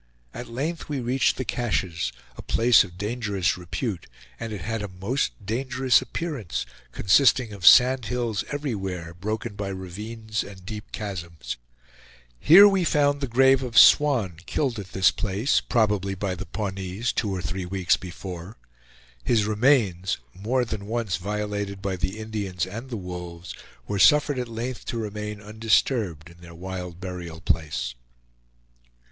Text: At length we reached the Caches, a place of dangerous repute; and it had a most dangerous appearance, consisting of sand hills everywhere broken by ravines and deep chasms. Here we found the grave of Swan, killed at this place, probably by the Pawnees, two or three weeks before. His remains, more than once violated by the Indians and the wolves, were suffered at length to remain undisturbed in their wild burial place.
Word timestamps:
At 0.33 0.47
length 0.49 0.89
we 0.89 0.99
reached 0.99 1.37
the 1.37 1.45
Caches, 1.45 2.11
a 2.35 2.41
place 2.41 2.83
of 2.83 2.97
dangerous 2.97 3.55
repute; 3.55 4.07
and 4.39 4.51
it 4.51 4.61
had 4.61 4.81
a 4.81 4.87
most 4.87 5.45
dangerous 5.45 6.01
appearance, 6.01 6.65
consisting 6.91 7.53
of 7.53 7.67
sand 7.67 8.05
hills 8.05 8.43
everywhere 8.51 9.13
broken 9.13 9.53
by 9.53 9.67
ravines 9.67 10.43
and 10.43 10.65
deep 10.65 10.91
chasms. 10.91 11.57
Here 12.39 12.67
we 12.67 12.83
found 12.83 13.21
the 13.21 13.27
grave 13.27 13.61
of 13.61 13.77
Swan, 13.77 14.37
killed 14.47 14.79
at 14.79 14.93
this 14.93 15.11
place, 15.11 15.61
probably 15.61 16.15
by 16.15 16.33
the 16.33 16.47
Pawnees, 16.47 17.13
two 17.13 17.29
or 17.29 17.43
three 17.43 17.67
weeks 17.67 17.95
before. 17.95 18.57
His 19.23 19.45
remains, 19.45 20.17
more 20.33 20.65
than 20.65 20.87
once 20.87 21.17
violated 21.17 21.79
by 21.79 21.95
the 21.95 22.17
Indians 22.17 22.65
and 22.65 22.89
the 22.89 22.97
wolves, 22.97 23.53
were 23.87 23.99
suffered 23.99 24.39
at 24.39 24.47
length 24.47 24.83
to 24.85 24.97
remain 24.97 25.39
undisturbed 25.39 26.31
in 26.31 26.37
their 26.41 26.55
wild 26.55 26.99
burial 26.99 27.39
place. 27.39 27.93